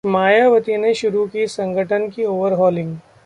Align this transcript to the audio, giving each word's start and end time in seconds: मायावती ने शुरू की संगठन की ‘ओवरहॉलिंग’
मायावती 0.05 0.77
ने 0.77 0.93
शुरू 0.93 1.25
की 1.25 1.45
संगठन 1.47 2.09
की 2.09 2.25
‘ओवरहॉलिंग’ 2.25 2.95